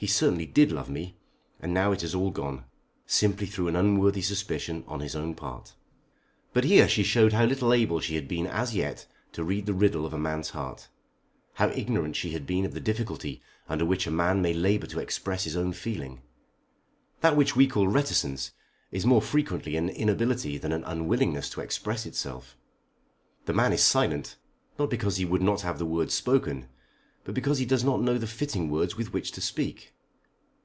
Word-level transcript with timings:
He 0.00 0.06
certainly 0.06 0.46
did 0.46 0.72
love 0.72 0.88
me, 0.88 1.18
and 1.60 1.74
now 1.74 1.92
it 1.92 2.00
has 2.00 2.14
all 2.14 2.30
gone, 2.30 2.64
simply 3.04 3.46
through 3.46 3.68
an 3.68 3.76
unworthy 3.76 4.22
suspicion 4.22 4.82
on 4.86 5.00
his 5.00 5.14
own 5.14 5.34
part." 5.34 5.74
But 6.54 6.64
here 6.64 6.88
she 6.88 7.02
showed 7.02 7.34
how 7.34 7.44
little 7.44 7.70
able 7.74 8.00
she 8.00 8.14
had 8.14 8.26
been 8.26 8.46
as 8.46 8.74
yet 8.74 9.04
to 9.32 9.44
read 9.44 9.66
the 9.66 9.74
riddle 9.74 10.06
of 10.06 10.14
a 10.14 10.18
man's 10.18 10.48
heart, 10.48 10.88
how 11.52 11.68
ignorant 11.68 12.16
she 12.16 12.30
had 12.30 12.46
been 12.46 12.64
of 12.64 12.72
the 12.72 12.80
difficulty 12.80 13.42
under 13.68 13.84
which 13.84 14.06
a 14.06 14.10
man 14.10 14.40
may 14.40 14.54
labour 14.54 14.86
to 14.86 15.00
express 15.00 15.44
his 15.44 15.54
own 15.54 15.74
feeling! 15.74 16.22
That 17.20 17.36
which 17.36 17.54
we 17.54 17.66
call 17.66 17.86
reticence 17.86 18.52
is 18.90 19.04
more 19.04 19.20
frequently 19.20 19.76
an 19.76 19.90
inability 19.90 20.56
than 20.56 20.72
an 20.72 20.82
unwillingness 20.84 21.50
to 21.50 21.60
express 21.60 22.06
itself. 22.06 22.56
The 23.44 23.52
man 23.52 23.74
is 23.74 23.82
silent, 23.84 24.36
not 24.78 24.88
because 24.88 25.18
he 25.18 25.26
would 25.26 25.42
not 25.42 25.60
have 25.60 25.78
the 25.78 25.84
words 25.84 26.14
spoken, 26.14 26.70
but 27.22 27.34
because 27.34 27.58
he 27.58 27.66
does 27.66 27.84
not 27.84 28.00
know 28.00 28.16
the 28.16 28.26
fitting 28.26 28.70
words 28.70 28.96
with 28.96 29.12
which 29.12 29.30
to 29.30 29.42
speak. 29.42 29.92